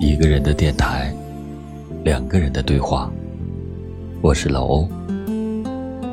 [0.00, 1.12] 一个人的电台，
[2.04, 3.10] 两个人的对话。
[4.22, 4.88] 我是老欧。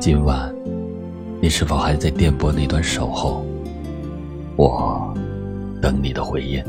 [0.00, 0.52] 今晚，
[1.40, 3.46] 你是否还在电波那端守候？
[4.56, 5.14] 我
[5.80, 6.64] 等你的回应。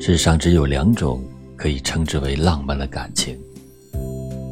[0.00, 1.22] 世上只有两种
[1.54, 3.38] 可以称之为浪漫的感情，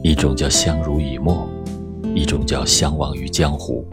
[0.04, 1.49] 一种叫相濡以沫，
[2.14, 3.85] 一种叫相忘于江湖。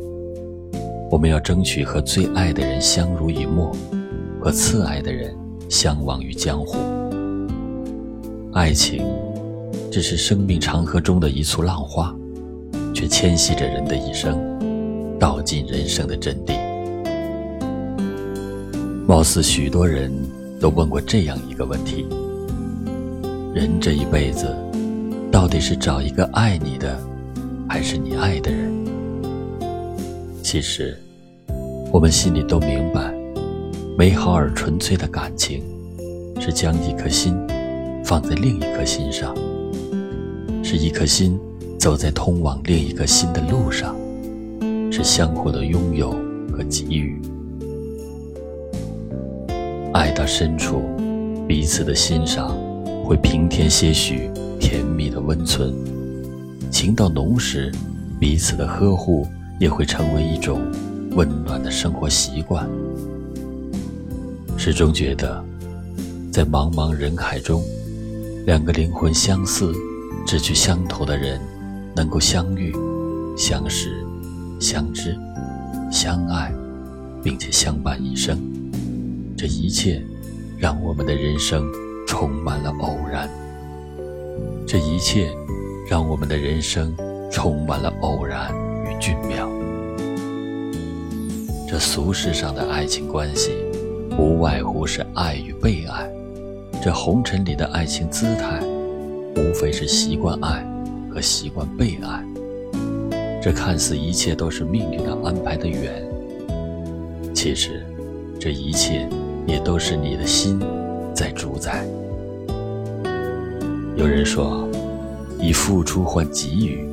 [1.10, 3.76] 我们要争取和最爱的人相濡以沫，
[4.40, 5.36] 和次爱的人。
[5.70, 6.80] 相忘于江湖，
[8.54, 9.06] 爱情
[9.92, 12.14] 只是生命长河中的一簇浪花，
[12.92, 14.36] 却牵系着人的一生，
[15.20, 16.60] 道尽人生的真谛。
[19.08, 20.12] 貌似许多人
[20.60, 22.08] 都问过这样一个问题：
[23.54, 24.48] 人这一辈子，
[25.32, 27.00] 到底是找一个爱你的，
[27.70, 28.74] 还是你爱的人？
[30.42, 30.98] 其实，
[31.94, 33.09] 我们心里都明白。
[34.00, 35.62] 美好而纯粹的感情，
[36.40, 37.36] 是将一颗心
[38.06, 39.36] 放在另一颗心上，
[40.64, 41.38] 是一颗心
[41.78, 43.94] 走在通往另一颗心的路上，
[44.90, 46.12] 是相互的拥有
[46.50, 47.22] 和给予。
[49.92, 50.82] 爱到深处，
[51.46, 52.58] 彼此的欣赏
[53.04, 54.30] 会平添些许
[54.62, 55.74] 甜蜜的温存；
[56.72, 57.70] 情到浓时，
[58.18, 59.28] 彼此的呵护
[59.60, 60.62] 也会成为一种
[61.18, 62.66] 温暖的生活习惯。
[64.62, 65.42] 始终觉得，
[66.34, 67.64] 在茫茫人海中，
[68.46, 69.74] 两个灵魂相似、
[70.28, 71.40] 志趣相投的人，
[71.96, 72.76] 能够相遇、
[73.38, 74.06] 相识、
[74.60, 75.18] 相知、
[75.90, 76.54] 相爱，
[77.24, 78.38] 并且相伴一生，
[79.38, 80.04] 这一切
[80.58, 81.66] 让我们的人生
[82.06, 83.30] 充满了偶然。
[84.68, 85.34] 这一切
[85.90, 86.94] 让我们的人生
[87.32, 89.50] 充满了偶然与俊妙。
[91.66, 93.69] 这俗世上的爱情关系。
[94.18, 96.10] 无外乎是爱与被爱，
[96.84, 98.60] 这红尘里的爱情姿态，
[99.36, 100.66] 无非是习惯爱
[101.10, 102.24] 和习惯被爱。
[103.42, 106.04] 这看似一切都是命运的安排的缘，
[107.34, 107.86] 其实，
[108.40, 109.08] 这一切
[109.48, 110.60] 也都是你的心
[111.14, 111.86] 在主宰。
[113.96, 114.68] 有人说，
[115.40, 116.86] 以付出换给予，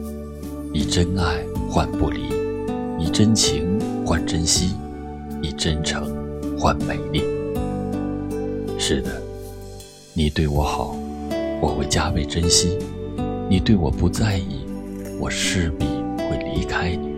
[0.72, 2.20] 以真爱换不离，
[2.98, 4.76] 以真情换珍惜，
[5.42, 6.15] 以真诚。
[6.58, 7.22] 换美丽。
[8.78, 9.22] 是的，
[10.14, 10.96] 你对我好，
[11.60, 12.78] 我会加倍珍惜；
[13.48, 14.66] 你对我不在意，
[15.20, 15.86] 我势必
[16.18, 17.14] 会离开你。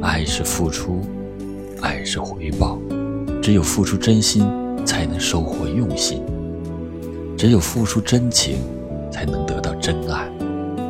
[0.00, 1.00] 爱是付出，
[1.80, 2.78] 爱是回报。
[3.42, 4.46] 只有付出真心，
[4.84, 6.20] 才能收获用心；
[7.36, 8.58] 只有付出真情，
[9.10, 10.28] 才能得到真爱；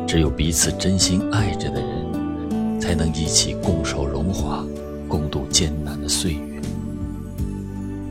[0.05, 4.65] 只有彼此真心爱着的人，才能一起共守荣华。
[5.09, 6.61] 共度艰难的岁月，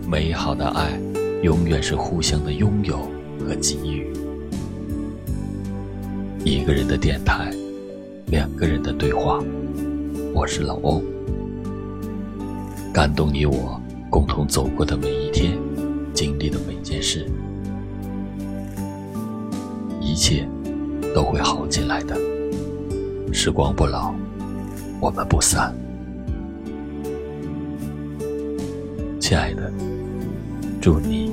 [0.05, 1.01] 美好的爱
[1.45, 2.97] 永远是互相的拥有
[3.39, 4.13] 和给予。
[6.45, 7.53] 一个人的电台，
[8.27, 9.41] 两个人的对话。
[10.35, 11.01] 我是老欧，
[12.93, 15.57] 感动你我共同走过的每一天，
[16.13, 17.25] 经历的每件事，
[20.01, 20.49] 一切
[21.15, 22.17] 都会好起来的。
[23.33, 24.13] 时光不老，
[25.01, 25.73] 我们不散。
[29.29, 29.71] 亲爱的，
[30.81, 31.31] 祝你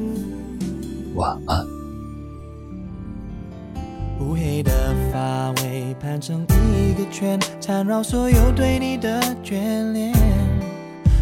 [1.13, 1.65] 晚安。
[4.19, 6.45] 乌黑的发尾盘成
[6.77, 10.13] 一个圈，缠绕所有对你的眷恋。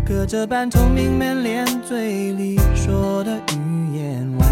[0.03, 4.49] 隔着半透明门帘，嘴里说的语言完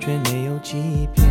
[0.00, 1.28] 全没有欺骗。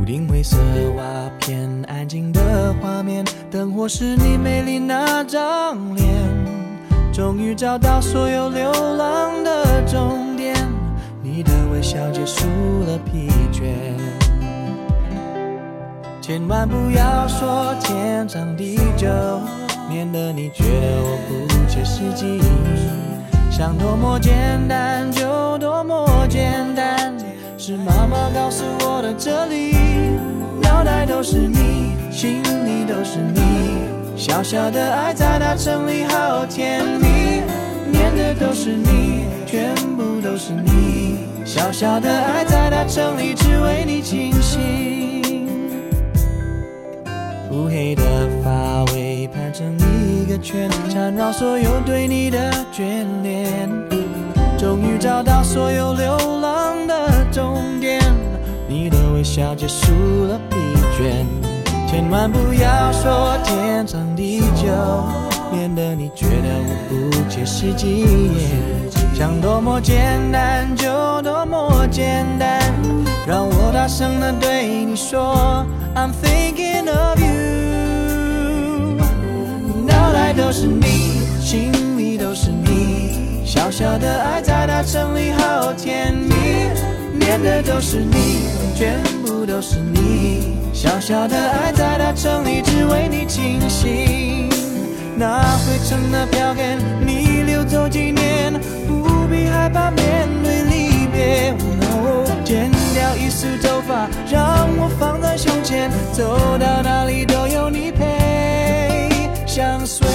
[0.00, 0.56] 屋顶灰色
[0.96, 1.04] 瓦
[1.38, 5.99] 片，安静的画面，灯火是你美丽那张脸。
[7.20, 10.56] 终于找到所有流浪的终点，
[11.22, 12.46] 你的微笑结束
[12.86, 13.74] 了疲倦。
[16.22, 19.06] 千万不要说天长地久，
[19.86, 22.40] 免得你觉得我不切实际。
[23.50, 27.14] 想多么简单就多么简单，
[27.58, 29.76] 是妈妈告诉我的哲理。
[30.62, 33.59] 脑袋都是你，心里都是你。
[34.20, 37.40] 小小的爱在大城里好甜蜜，
[37.90, 41.20] 念的都是你，全部都是你。
[41.42, 45.48] 小小的爱在大城里只为你倾心。
[47.50, 48.02] 乌黑的
[48.44, 53.70] 发尾盘成一个圈，缠绕所有对你的眷恋。
[54.58, 58.02] 终于找到所有流浪的终点，
[58.68, 59.90] 你的微笑结束
[60.26, 60.56] 了疲
[60.98, 61.24] 倦。
[61.90, 64.68] 千万不要说天长地久，
[65.50, 68.06] 免得你觉得我不切实际。
[69.12, 70.86] 想多么简单就
[71.22, 72.60] 多么简单，
[73.26, 75.66] 让我大声的对你说
[75.96, 77.26] ，I'm thinking of you。
[79.84, 86.36] 脑袋都是你，心里都是你，小小的爱在大城里好甜蜜，
[87.18, 89.02] 念的都是你，全
[89.50, 94.48] 都是你，小小的爱在大城里只为你倾心。
[95.16, 98.52] 那灰尘的票根，你留走纪念，
[98.86, 101.52] 不必害怕面对离别。
[102.44, 109.08] 剪掉一束头发，让我放在胸前，走到哪里都有你陪，
[109.46, 110.06] 相随。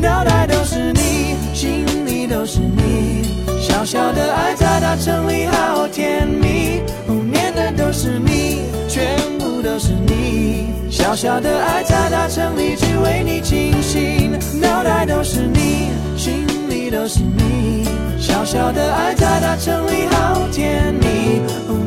[0.00, 3.47] 脑袋都是你，心里都是你，
[3.78, 6.82] 小小的爱在大城里好甜蜜，
[7.30, 10.66] 念的都是你，全部都是你。
[10.90, 17.86] 小小的爱在大城里只为你倾心，脑袋都是你，心里都是你。
[18.18, 21.40] 小小的爱在大城里好甜蜜，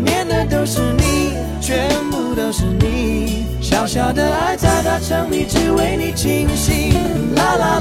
[0.05, 3.43] 念的都是你，全部都是你。
[3.59, 6.93] 小小的爱在大城里只为你倾心，
[7.35, 7.80] 啦啦啦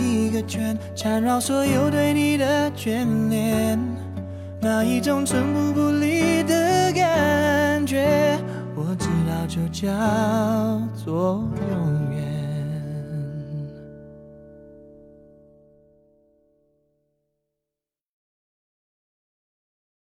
[0.47, 3.79] 圈缠绕所有对你的眷恋，
[4.61, 8.37] 那一种寸步不离的感觉，
[8.75, 9.89] 我知道就叫
[11.03, 11.43] 做。